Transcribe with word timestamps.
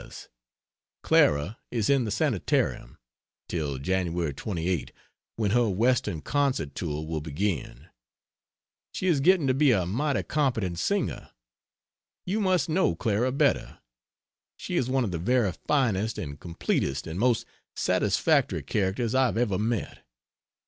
C. 0.01 0.07
P.S. 0.07 0.29
Clara 1.03 1.59
is 1.69 1.87
in 1.87 2.05
the 2.05 2.09
sanitarium 2.09 2.97
till 3.47 3.77
January 3.77 4.33
28 4.33 4.91
when 5.35 5.51
her 5.51 5.69
western 5.69 6.21
concert 6.23 6.73
tour 6.73 7.05
will 7.05 7.21
begin. 7.21 7.85
She 8.95 9.05
is 9.05 9.19
getting 9.19 9.45
to 9.45 9.53
be 9.53 9.71
a 9.71 9.85
mighty 9.85 10.23
competent 10.23 10.79
singer. 10.79 11.29
You 12.25 12.39
must 12.41 12.67
know 12.67 12.95
Clara 12.95 13.31
better; 13.31 13.77
she 14.57 14.75
is 14.75 14.89
one 14.89 15.03
of 15.03 15.11
the 15.11 15.19
very 15.19 15.51
finest 15.67 16.17
and 16.17 16.39
completest 16.39 17.05
and 17.05 17.19
most 17.19 17.45
satisfactory 17.75 18.63
characters 18.63 19.13
I 19.13 19.25
have 19.27 19.37
ever 19.37 19.59
met. 19.59 20.03